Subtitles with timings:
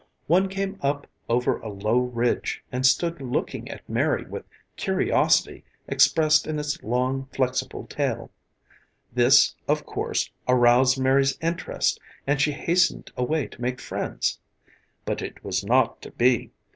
[0.25, 6.47] One came up over a low ridge and stood looking at Mary with curiosity expressed
[6.47, 8.31] in its long, flexible tail.
[9.13, 14.39] This, of course, aroused Mary's interest and she hastened away to make friends.
[15.05, 16.49] But it was not to be.